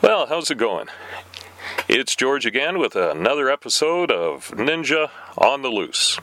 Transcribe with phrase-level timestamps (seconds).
[0.00, 0.86] Well, how's it going?
[1.88, 6.20] It's George again with another episode of Ninja on the Loose.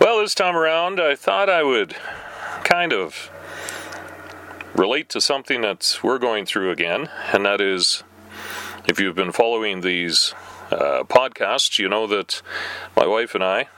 [0.00, 1.94] Well, this time around, I thought I would
[2.64, 3.30] kind of
[4.74, 8.04] relate to something that we're going through again, and that is
[8.88, 10.34] if you've been following these
[10.70, 12.40] uh, podcasts, you know that
[12.96, 13.68] my wife and I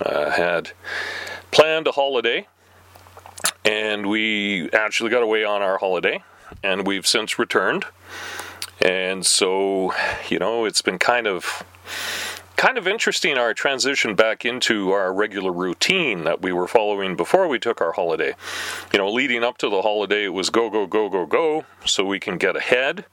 [0.00, 0.72] uh, had
[1.50, 2.48] planned a holiday,
[3.62, 6.22] and we actually got away on our holiday,
[6.62, 7.84] and we've since returned.
[8.80, 9.92] And so,
[10.28, 11.64] you know, it's been kind of
[12.56, 17.46] kind of interesting our transition back into our regular routine that we were following before
[17.46, 18.34] we took our holiday.
[18.92, 22.04] You know, leading up to the holiday, it was go, go, go, go, go, so
[22.04, 23.04] we can get ahead.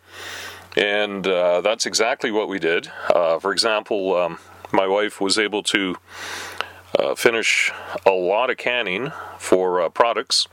[0.76, 2.91] And uh, that's exactly what we did.
[3.13, 4.40] Uh, for example, um,
[4.71, 5.96] my wife was able to
[6.98, 7.72] uh, finish
[8.05, 10.48] a lot of canning for uh, products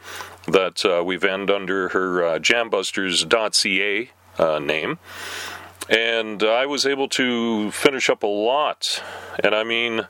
[0.46, 4.98] that uh, we vend under her uh, jambusters.ca uh, name.
[5.88, 9.02] And I was able to finish up a lot,
[9.42, 10.06] and I mean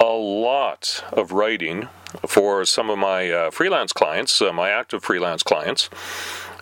[0.00, 1.88] a lot of writing
[2.26, 5.90] for some of my uh, freelance clients, my active freelance clients.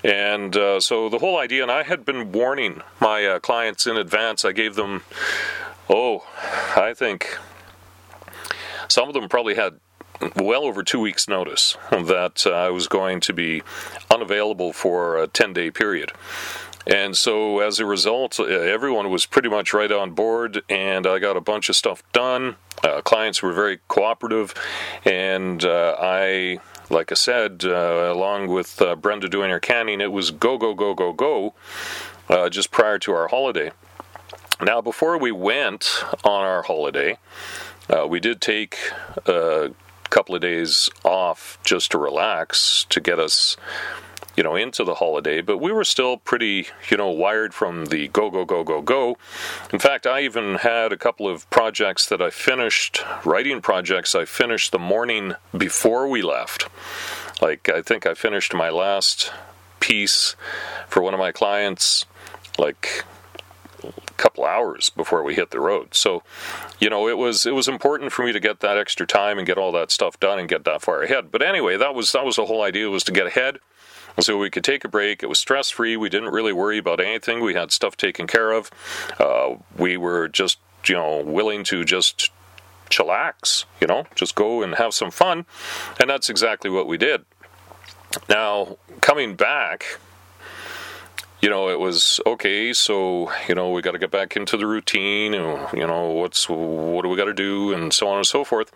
[0.03, 3.97] And uh, so the whole idea, and I had been warning my uh, clients in
[3.97, 5.03] advance, I gave them,
[5.89, 6.27] oh,
[6.77, 7.39] I think
[8.89, 9.81] some of them probably had
[10.37, 13.63] well over two weeks' notice that uh, I was going to be
[14.11, 16.13] unavailable for a 10 day period.
[16.87, 21.19] And so, as a result, uh, everyone was pretty much right on board, and I
[21.19, 22.57] got a bunch of stuff done.
[22.85, 24.55] Uh, clients were very cooperative,
[25.05, 30.13] and uh, I, like I said, uh, along with uh, Brenda doing her canning, it
[30.13, 31.55] was go, go, go, go, go
[32.51, 33.73] just prior to our holiday.
[34.63, 37.19] Now, before we went on our holiday,
[37.89, 38.77] Uh, we did take
[39.27, 39.71] a
[40.11, 43.57] couple of days off just to relax to get us
[44.37, 48.09] you know, into the holiday, but we were still pretty, you know, wired from the
[48.09, 49.17] go, go, go, go, go.
[49.73, 54.27] In fact, I even had a couple of projects that I finished, writing projects I
[54.27, 56.69] finished the morning before we left.
[57.41, 59.33] Like, I think I finished my last
[59.81, 60.37] piece
[60.87, 62.05] for one of my clients,
[62.59, 63.05] like,
[64.17, 65.95] couple hours before we hit the road.
[65.95, 66.23] So,
[66.79, 69.47] you know, it was it was important for me to get that extra time and
[69.47, 71.31] get all that stuff done and get that far ahead.
[71.31, 73.59] But anyway, that was that was the whole idea was to get ahead
[74.21, 75.23] so we could take a break.
[75.23, 75.97] It was stress free.
[75.97, 77.41] We didn't really worry about anything.
[77.41, 78.71] We had stuff taken care of.
[79.19, 82.31] Uh, we were just, you know, willing to just
[82.89, 85.45] chillax, you know, just go and have some fun.
[86.01, 87.25] And that's exactly what we did.
[88.29, 89.99] Now, coming back,
[91.47, 92.73] you know, it was okay.
[92.73, 96.49] So you know, we got to get back into the routine, and you know, what's
[96.49, 98.73] what do we got to do, and so on and so forth.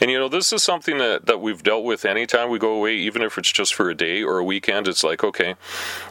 [0.00, 2.96] And you know, this is something that that we've dealt with anytime we go away,
[2.96, 4.88] even if it's just for a day or a weekend.
[4.88, 5.54] It's like okay,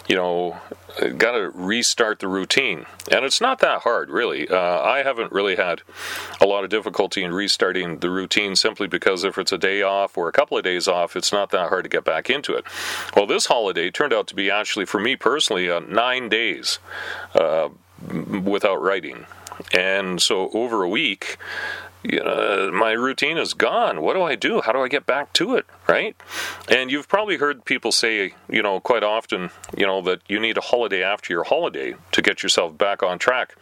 [0.07, 0.61] you know,
[1.17, 2.85] got to restart the routine.
[3.11, 4.47] And it's not that hard, really.
[4.47, 5.81] Uh, I haven't really had
[6.41, 10.17] a lot of difficulty in restarting the routine simply because if it's a day off
[10.17, 12.65] or a couple of days off, it's not that hard to get back into it.
[13.15, 16.79] Well, this holiday turned out to be actually, for me personally, uh, nine days
[17.33, 17.69] uh,
[18.44, 19.25] without writing.
[19.73, 21.38] And so over a week,
[22.01, 24.01] you know, my routine is gone.
[24.01, 24.61] What do I do?
[24.61, 25.66] How do I get back to it?
[25.85, 26.16] Right?
[26.69, 30.57] And you've probably heard people say, you know, quite often, you know, that you need
[30.57, 33.56] a holiday after your holiday to get yourself back on track.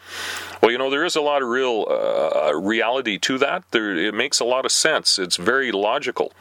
[0.61, 3.63] Well, you know, there is a lot of real uh, reality to that.
[3.71, 5.17] There, it makes a lot of sense.
[5.17, 6.31] It's very logical,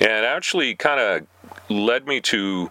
[0.00, 1.26] and actually, kind of
[1.68, 2.70] led me to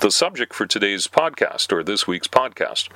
[0.00, 2.88] the subject for today's podcast or this week's podcast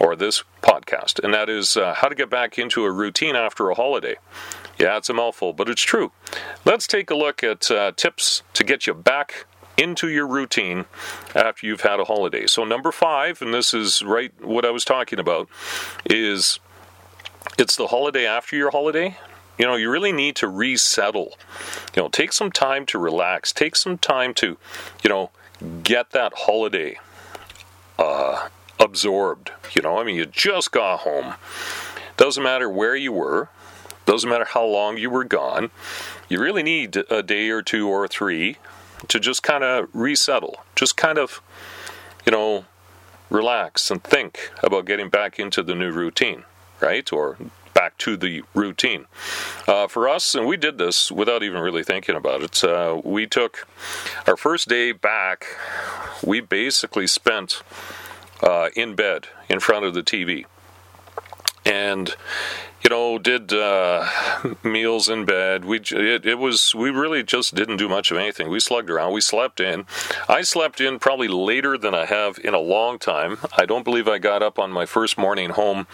[0.00, 3.68] or this podcast, and that is uh, how to get back into a routine after
[3.68, 4.16] a holiday.
[4.78, 6.12] Yeah, it's a mouthful, but it's true.
[6.64, 9.44] Let's take a look at uh, tips to get you back
[9.76, 10.86] into your routine
[11.34, 12.46] after you've had a holiday.
[12.46, 15.48] So, number five, and this is right what I was talking about,
[16.06, 16.60] is
[17.58, 19.16] it's the holiday after your holiday.
[19.58, 21.36] You know, you really need to resettle.
[21.94, 23.52] You know, take some time to relax.
[23.52, 24.56] Take some time to,
[25.02, 25.30] you know,
[25.82, 26.98] get that holiday
[27.98, 28.48] uh,
[28.78, 29.52] absorbed.
[29.74, 31.34] You know, I mean, you just got home.
[32.16, 33.48] Doesn't matter where you were,
[34.06, 35.70] doesn't matter how long you were gone.
[36.28, 38.56] You really need a day or two or three
[39.08, 41.40] to just kind of resettle, just kind of,
[42.26, 42.64] you know,
[43.30, 46.44] relax and think about getting back into the new routine,
[46.80, 47.12] right?
[47.12, 47.36] Or
[47.78, 49.06] back to the routine.
[49.68, 53.24] Uh, for us, and we did this without even really thinking about it, uh, we
[53.24, 53.68] took
[54.26, 55.46] our first day back,
[56.24, 57.62] we basically spent
[58.42, 60.44] uh, in bed in front of the TV.
[61.64, 62.16] and
[62.82, 64.08] you know, did uh,
[64.62, 65.64] meals in bed.
[65.64, 68.48] We it, it was we really just didn't do much of anything.
[68.48, 69.12] We slugged around.
[69.12, 69.84] We slept in.
[70.28, 73.38] I slept in probably later than I have in a long time.
[73.56, 75.86] I don't believe I got up on my first morning home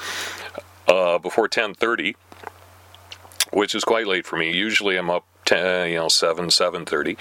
[0.88, 2.16] uh, before ten thirty,
[3.52, 4.52] which is quite late for me.
[4.52, 7.18] Usually I'm up 10, you know, 7, 7.30.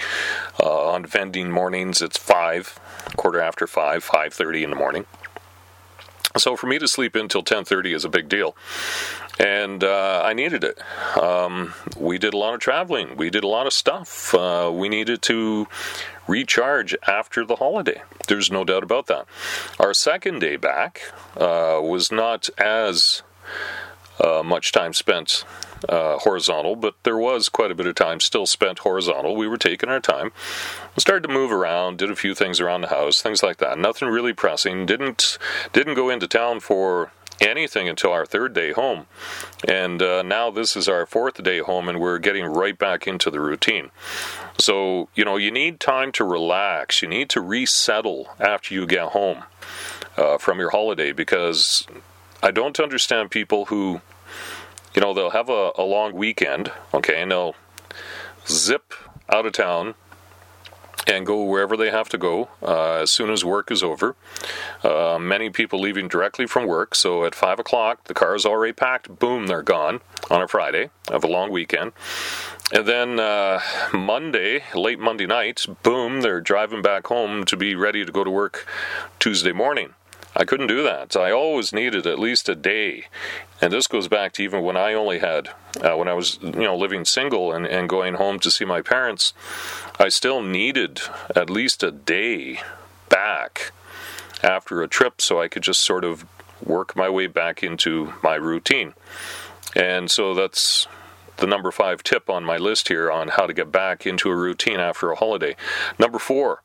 [0.58, 2.80] Uh, on vending mornings, it's 5,
[3.16, 5.04] quarter after 5, 5.30 in the morning.
[6.36, 8.56] So for me to sleep until 10:30 is a big deal,
[9.38, 10.80] and uh, I needed it.
[11.16, 13.16] Um, we did a lot of traveling.
[13.16, 14.34] We did a lot of stuff.
[14.34, 15.68] Uh, we needed to
[16.26, 18.02] recharge after the holiday.
[18.26, 19.26] There's no doubt about that.
[19.78, 21.02] Our second day back
[21.36, 23.22] uh, was not as
[24.20, 25.44] uh, much time spent
[25.88, 29.36] uh, horizontal, but there was quite a bit of time still spent horizontal.
[29.36, 30.32] We were taking our time.
[30.96, 33.78] We started to move around, did a few things around the house, things like that.
[33.78, 34.86] Nothing really pressing.
[34.86, 35.38] Didn't
[35.72, 37.10] didn't go into town for
[37.40, 39.06] anything until our third day home.
[39.66, 43.30] And uh, now this is our fourth day home, and we're getting right back into
[43.30, 43.90] the routine.
[44.58, 47.02] So, you know, you need time to relax.
[47.02, 49.44] You need to resettle after you get home
[50.16, 51.86] uh, from your holiday because
[52.44, 54.02] I don't understand people who
[54.94, 57.56] you know, they'll have a, a long weekend, okay, and they'll
[58.46, 58.94] zip
[59.28, 59.94] out of town
[61.06, 64.14] and go wherever they have to go uh, as soon as work is over.
[64.82, 68.72] Uh, many people leaving directly from work, so at 5 o'clock, the car is already
[68.72, 70.00] packed, boom, they're gone
[70.30, 71.92] on a Friday of a long weekend.
[72.72, 73.60] And then uh,
[73.92, 78.30] Monday, late Monday night, boom, they're driving back home to be ready to go to
[78.30, 78.66] work
[79.18, 79.94] Tuesday morning.
[80.36, 81.16] I couldn't do that.
[81.16, 83.06] I always needed at least a day.
[83.60, 85.50] And this goes back to even when I only had,
[85.80, 88.82] uh, when I was, you know, living single and, and going home to see my
[88.82, 89.32] parents,
[89.98, 91.00] I still needed
[91.36, 92.60] at least a day
[93.08, 93.72] back
[94.42, 96.26] after a trip so I could just sort of
[96.64, 98.94] work my way back into my routine.
[99.76, 100.88] And so that's
[101.36, 104.36] the number five tip on my list here on how to get back into a
[104.36, 105.56] routine after a holiday.
[105.98, 106.62] Number four,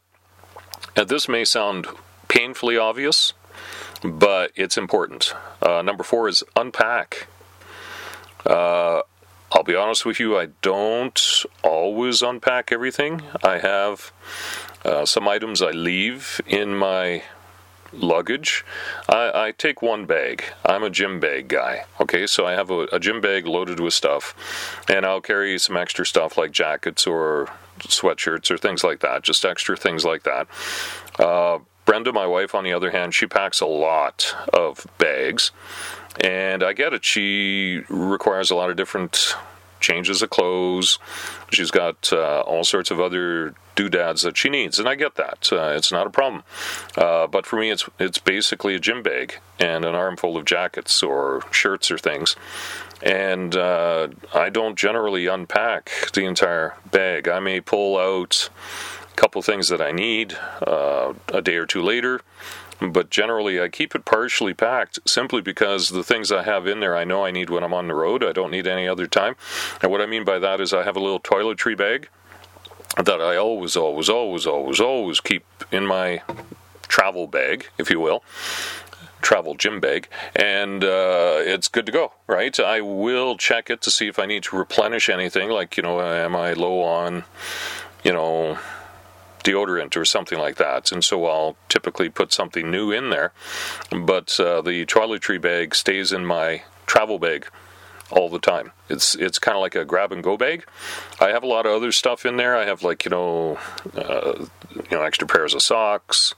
[0.95, 1.87] and this may sound
[2.27, 3.33] painfully obvious,
[4.03, 5.33] but it's important.
[5.61, 7.27] Uh, number four is unpack.
[8.45, 9.01] Uh,
[9.51, 13.23] I'll be honest with you, I don't always unpack everything.
[13.43, 14.11] I have
[14.85, 17.23] uh, some items I leave in my
[17.91, 18.63] luggage.
[19.07, 20.43] I, I, take one bag.
[20.63, 21.85] I'm a gym bag guy.
[21.99, 25.75] Okay, so I have a, a, gym bag loaded with stuff, and I'll carry some
[25.75, 27.49] extra stuff like jackets or
[27.79, 30.47] sweatshirts or things like that, just extra things like that.
[31.17, 31.59] Uh,
[31.89, 35.49] Brenda, my wife, on the other hand, she packs a lot of bags.
[36.23, 37.03] And I get it.
[37.03, 39.33] She requires a lot of different
[39.79, 40.99] changes of clothes.
[41.51, 45.49] She's got uh, all sorts of other doodads that she needs, and I get that.
[45.51, 46.43] Uh, it's not a problem.
[46.95, 51.01] Uh, but for me, it's it's basically a gym bag and an armful of jackets
[51.01, 52.35] or shirts or things.
[53.01, 57.27] And uh, I don't generally unpack the entire bag.
[57.27, 58.49] I may pull out
[59.19, 62.21] couple things that I need uh, a day or two later.
[62.79, 66.95] But generally, I keep it partially packed simply because the things I have in there
[66.95, 68.23] I know I need when I'm on the road.
[68.23, 69.35] I don't need any other time.
[69.81, 72.07] And what I mean by that is I have a little toiletry bag
[72.95, 76.21] that I always, always, always, always, always keep in my
[76.87, 78.23] travel bag, if you will
[79.21, 82.57] travel gym bag, and uh, it's good to go, right?
[82.57, 85.99] I will check it to see if I need to replenish anything, like, you know,
[85.99, 87.25] am I low on,
[88.01, 88.57] you know,
[89.43, 90.91] deodorant or something like that.
[90.91, 93.33] And so I'll typically put something new in there.
[93.91, 97.47] But uh, the toiletry bag stays in my travel bag
[98.11, 98.71] all the time.
[98.89, 100.65] It's it's kind of like a grab and go bag.
[101.19, 102.55] I have a lot of other stuff in there.
[102.55, 103.59] I have like you know,
[103.95, 106.35] uh, you know, extra pairs of socks,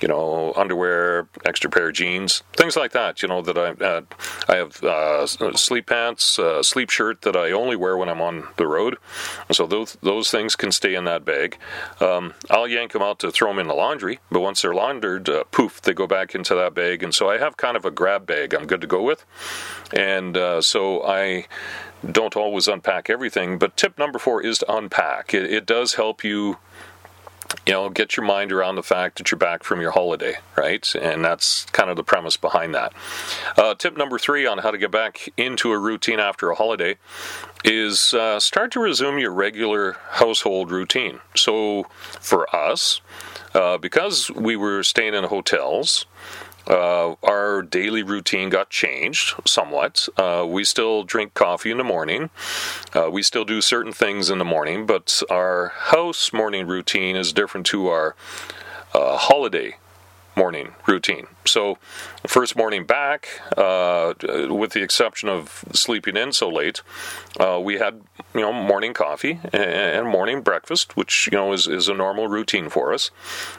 [0.00, 3.22] you know, underwear, extra pair of jeans, things like that.
[3.22, 4.02] You know that I uh,
[4.48, 8.48] I have uh, sleep pants, uh, sleep shirt that I only wear when I'm on
[8.56, 8.98] the road.
[9.52, 11.58] So those those things can stay in that bag.
[12.00, 15.28] Um, I'll yank them out to throw them in the laundry, but once they're laundered,
[15.28, 17.02] uh, poof, they go back into that bag.
[17.02, 18.54] And so I have kind of a grab bag.
[18.54, 19.24] I'm good to go with,
[19.92, 21.46] and uh, so I
[22.08, 25.34] don't always unpack everything, but tip number four is to unpack.
[25.34, 26.56] It, it, does help you,
[27.66, 30.94] you know, get your mind around the fact that you're back from your holiday, right?
[30.94, 32.92] And that's kind of the premise behind that.
[33.56, 36.96] Uh, tip number three on how to get back into a routine after a holiday
[37.64, 41.20] is uh, start to resume your regular household routine.
[41.34, 41.84] So
[42.20, 43.00] for us,
[43.54, 46.06] uh, because we were staying in hotels,
[46.70, 50.08] uh, our daily routine got changed somewhat.
[50.16, 52.30] Uh, we still drink coffee in the morning.
[52.94, 57.32] Uh, we still do certain things in the morning, but our house morning routine is
[57.32, 58.14] different to our
[58.94, 59.76] uh, holiday
[60.36, 61.26] morning routine.
[61.44, 61.78] So,
[62.26, 64.14] first morning back, uh,
[64.48, 66.82] with the exception of sleeping in so late,
[67.38, 68.00] uh, we had
[68.34, 72.68] you know morning coffee and morning breakfast, which you know is, is a normal routine
[72.68, 73.10] for us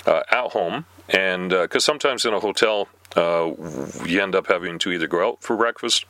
[0.05, 0.85] uh, at home.
[1.11, 3.51] And because uh, sometimes in a hotel, uh,
[4.05, 6.05] you end up having to either go out for breakfast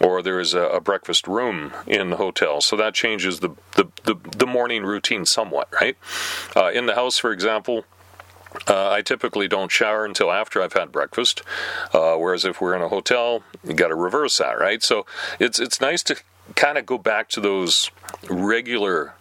[0.00, 2.60] or there is a, a breakfast room in the hotel.
[2.60, 5.96] So that changes the, the, the, the morning routine somewhat, right?
[6.56, 7.84] Uh, in the house, for example,
[8.68, 11.42] uh, I typically don't shower until after I've had breakfast.
[11.92, 14.82] Uh, whereas if we're in a hotel, you got to reverse that, right?
[14.82, 15.06] So
[15.38, 16.16] it's it's nice to
[16.54, 17.90] kind of go back to those
[18.28, 19.14] regular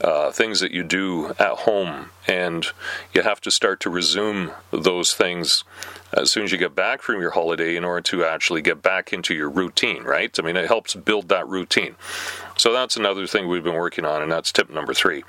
[0.00, 2.66] uh, things that you do at home, and
[3.12, 5.64] you have to start to resume those things
[6.12, 9.12] as soon as you get back from your holiday in order to actually get back
[9.12, 10.38] into your routine, right?
[10.38, 11.96] I mean, it helps build that routine.
[12.56, 15.24] So that's another thing we've been working on, and that's tip number three.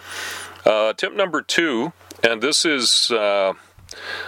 [0.65, 3.53] Uh, tip number two, and this is uh,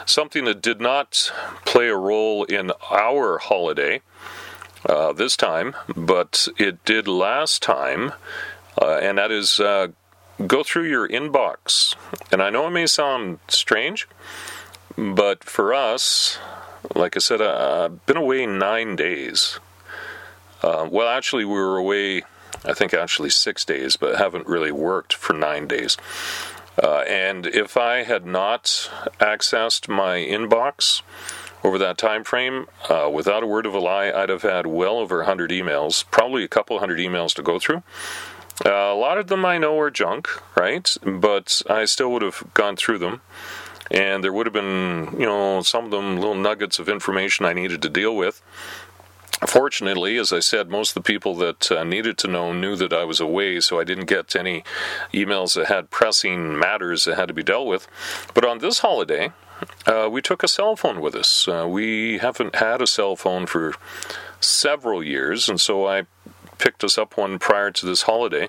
[0.05, 1.31] something that did not
[1.65, 4.01] play a role in our holiday.
[4.83, 8.13] Uh, this time, but it did last time,
[8.81, 9.89] uh, and that is uh,
[10.47, 11.95] go through your inbox.
[12.31, 14.07] And I know it may sound strange,
[14.97, 16.39] but for us,
[16.95, 19.59] like I said, uh, I've been away nine days.
[20.61, 22.23] Uh, well, actually, we were away,
[22.65, 25.97] I think, actually six days, but haven't really worked for nine days.
[26.81, 31.01] Uh, and if I had not accessed my inbox
[31.63, 34.97] over that time frame, uh, without a word of a lie, I'd have had well
[34.97, 37.83] over 100 emails, probably a couple hundred emails to go through.
[38.65, 40.96] Uh, a lot of them I know are junk, right?
[41.03, 43.22] But I still would have gone through them.
[43.89, 47.53] And there would have been, you know, some of them little nuggets of information I
[47.53, 48.41] needed to deal with.
[49.46, 52.94] Fortunately, as I said, most of the people that uh, needed to know knew that
[52.94, 54.63] I was away, so I didn't get any
[55.13, 57.88] emails that had pressing matters that had to be dealt with.
[58.36, 59.32] But on this holiday,
[59.88, 61.48] uh, we took a cell phone with us.
[61.48, 63.74] Uh, we haven't had a cell phone for
[64.39, 66.03] several years, and so I
[66.62, 68.48] picked us up one prior to this holiday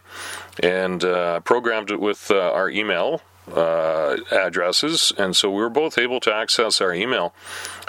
[0.62, 5.98] and uh, programmed it with uh, our email uh, addresses, and so we were both
[5.98, 7.34] able to access our email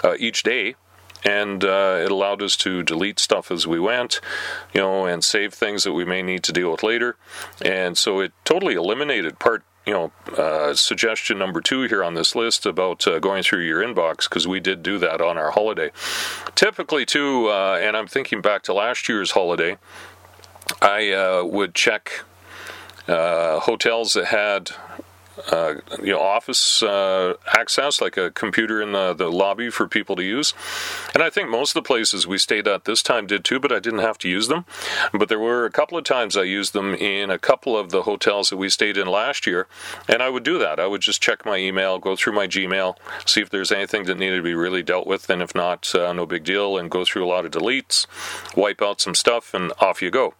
[0.02, 0.74] uh, each day.
[1.26, 4.20] And uh, it allowed us to delete stuff as we went,
[4.74, 7.16] you know, and save things that we may need to deal with later.
[7.62, 12.34] And so it totally eliminated part you know, uh, suggestion number two here on this
[12.34, 15.90] list about uh, going through your inbox because we did do that on our holiday.
[16.54, 19.76] Typically, too, uh, and I'm thinking back to last year's holiday,
[20.80, 22.24] I uh, would check
[23.08, 24.70] uh, hotels that had
[25.50, 30.16] uh, you know office uh, access, like a computer in the, the lobby for people
[30.16, 30.54] to use.
[31.12, 33.72] And I think most of the places we stayed at this time did too, but
[33.72, 34.64] I didn't have to use them.
[35.12, 38.02] But there were a couple of times I used them in a couple of the
[38.02, 39.66] hotels that we stayed in last year,
[40.08, 40.78] and I would do that.
[40.78, 44.18] I would just check my email, go through my Gmail, see if there's anything that
[44.18, 47.04] needed to be really dealt with, and if not, uh, no big deal, and go
[47.04, 48.06] through a lot of deletes,
[48.56, 50.34] wipe out some stuff, and off you go.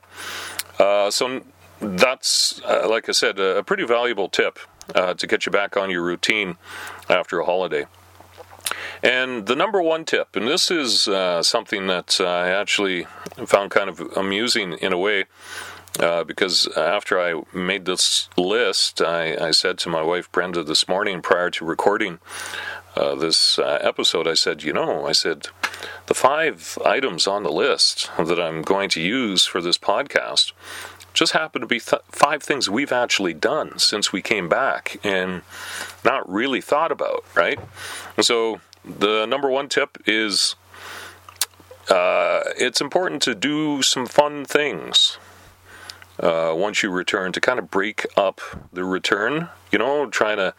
[0.79, 1.43] Uh, so
[1.81, 4.59] that's, uh, like I said, a pretty valuable tip
[4.95, 6.57] uh, to get you back on your routine
[7.09, 7.87] after a holiday.
[9.03, 13.07] And the number one tip, and this is uh, something that I actually
[13.45, 15.27] found kind of amusing in a way,
[16.01, 20.89] uh, because after I made this list, I, I, said to my wife Brenda this
[20.89, 22.19] morning prior to recording
[22.97, 25.49] uh, this uh, episode, I said, you know, I said,
[26.07, 30.53] the five items on the list that I'm going to use for this podcast
[31.15, 35.43] just happen to be th- five things we've actually done since we came back and
[36.05, 37.59] not really thought about, right?
[38.17, 40.57] And so the number one tip is
[41.89, 45.19] uh, it's important to do some fun things
[46.19, 48.41] uh, once you return to kind of break up
[48.73, 50.55] the return, you know, trying to,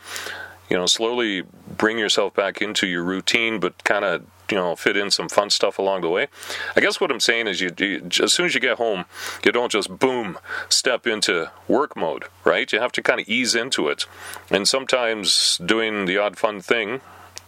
[0.69, 1.43] you know, slowly
[1.77, 5.49] bring yourself back into your routine, but kind of you know fit in some fun
[5.49, 6.27] stuff along the way.
[6.75, 9.05] I guess what I'm saying is you, you, as soon as you get home,
[9.43, 10.37] you don't just boom
[10.69, 12.71] step into work mode, right?
[12.71, 14.05] You have to kind of ease into it,
[14.49, 17.01] and sometimes doing the odd fun thing.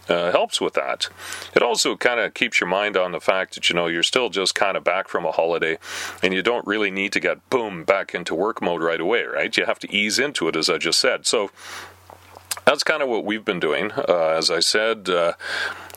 [0.08, 1.10] Uh, helps with that.
[1.54, 4.30] It also kind of keeps your mind on the fact that you know you're still
[4.30, 5.76] just kind of back from a holiday,
[6.22, 9.54] and you don't really need to get boom back into work mode right away, right?
[9.54, 11.26] You have to ease into it, as I just said.
[11.26, 11.50] So
[12.68, 13.90] that's kind of what we've been doing.
[13.92, 15.32] Uh, as I said, uh,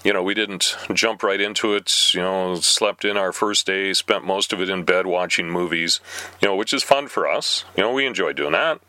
[0.06, 2.14] you know, we didn't jump right into it.
[2.14, 6.00] You know, slept in our first day, spent most of it in bed watching movies,
[6.42, 7.66] you know, which is fun for us.
[7.76, 8.80] You know, we enjoy doing that.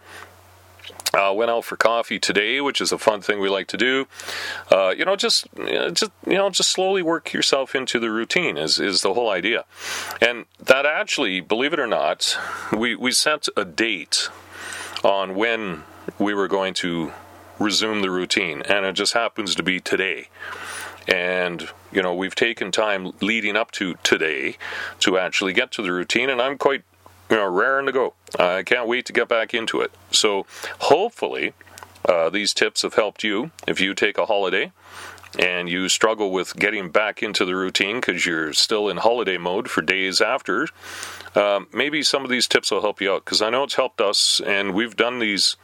[1.12, 4.07] Uh, went out for coffee today, which is a fun thing we like to do.
[4.71, 5.49] Uh, you know, just
[5.93, 9.65] just you know, just slowly work yourself into the routine is is the whole idea.
[10.21, 12.39] And that actually, believe it or not,
[12.73, 14.29] we we set a date
[15.03, 15.83] on when
[16.19, 17.12] we were going to
[17.62, 20.28] resume the routine, and it just happens to be today.
[21.09, 24.57] And, you know, we've taken time leading up to today
[25.00, 26.83] to actually get to the routine, and I'm quite,
[27.31, 28.14] you know, raring to go.
[28.38, 29.90] I can't wait to get back into it.
[30.11, 30.47] So
[30.81, 31.54] hopefully,
[32.04, 34.73] uh, these tips have helped you if you take a holiday
[35.38, 39.71] and you struggle with getting back into the routine because you're still in holiday mode
[39.71, 40.69] for days after,
[41.35, 44.00] um, maybe some of these tips will help you out because I know it's helped
[44.00, 45.57] us, and we've done these,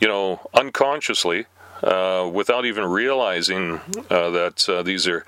[0.00, 1.46] you know, unconsciously.
[1.80, 5.24] Uh, without even realizing uh, that uh, these are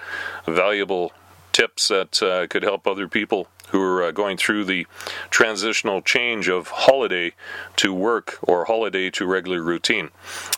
[0.46, 1.12] valuable
[1.52, 4.84] tips that uh, could help other people who are uh, going through the
[5.30, 7.32] transitional change of holiday
[7.76, 10.10] to work or holiday to regular routine.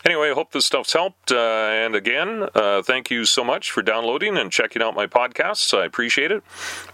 [0.03, 1.31] Anyway, I hope this stuff's helped.
[1.31, 5.77] Uh, and again, thank you so much for downloading and checking out my podcasts.
[5.79, 6.43] I appreciate it.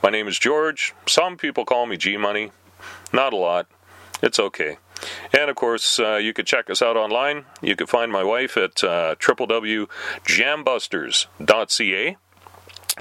[0.02, 0.92] My name is George.
[1.06, 2.50] Some people call me G Money.
[3.12, 3.68] Not a lot.
[4.20, 4.78] It's okay.
[5.32, 7.44] And of course, uh, you could check us out online.
[7.60, 12.16] You can find my wife at uh, www.jambusters.ca.